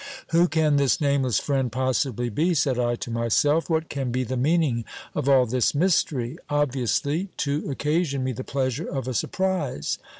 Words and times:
Who 0.29 0.47
can 0.47 0.77
this 0.77 0.99
nameless 0.99 1.37
friend 1.37 1.71
possibly 1.71 2.29
be? 2.29 2.55
said 2.55 2.79
I 2.79 2.95
to 2.95 3.11
myself. 3.11 3.69
What 3.69 3.87
can 3.87 4.09
be 4.11 4.23
the 4.23 4.35
meaning 4.35 4.83
of 5.13 5.29
all 5.29 5.45
this 5.45 5.75
mystery? 5.75 6.39
Obviously 6.49 7.29
to 7.37 7.69
occasion 7.69 8.23
me 8.23 8.31
the 8.31 8.43
pleasure 8.43 8.87
of 8.89 9.07
a 9.07 9.13
surprise. 9.13 9.99